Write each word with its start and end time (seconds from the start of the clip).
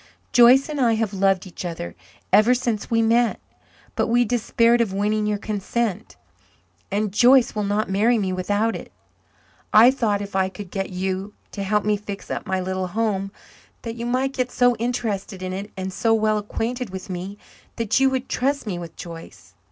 "Joyce 0.31 0.67
and 0.67 0.81
I 0.81 0.93
have 0.93 1.13
loved 1.13 1.45
each 1.45 1.63
other 1.63 1.95
ever 2.33 2.55
since 2.55 2.89
we 2.89 3.03
met. 3.03 3.39
But 3.95 4.07
we 4.07 4.25
despaired 4.25 4.81
of 4.81 4.91
winning 4.93 5.27
your 5.27 5.37
consent, 5.37 6.15
and 6.89 7.11
Joyce 7.13 7.53
will 7.53 7.63
not 7.65 7.87
marry 7.87 8.17
me 8.17 8.33
without 8.33 8.75
it. 8.75 8.91
I 9.71 9.91
thought 9.91 10.19
if 10.19 10.35
I 10.35 10.49
could 10.49 10.71
get 10.71 10.89
you 10.89 11.35
to 11.51 11.61
help 11.61 11.85
me 11.85 11.97
fix 11.97 12.31
up 12.31 12.47
my 12.47 12.59
little 12.59 12.87
home 12.87 13.31
that 13.83 13.93
you 13.93 14.07
might 14.07 14.33
get 14.33 14.51
so 14.51 14.75
interested 14.77 15.43
in 15.43 15.53
it 15.53 15.69
and 15.77 15.93
so 15.93 16.15
well 16.15 16.39
acquainted 16.39 16.89
with 16.89 17.07
me 17.07 17.37
that 17.75 17.99
you 17.99 18.09
would 18.09 18.27
trust 18.27 18.65
me 18.65 18.79
with 18.79 18.95
Joyce. 18.95 19.53